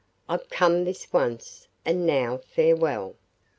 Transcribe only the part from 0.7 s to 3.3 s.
this once, and now farewell.